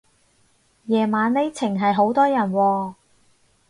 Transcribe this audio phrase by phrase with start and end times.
[0.85, 2.93] 夜晚呢程係好多人喎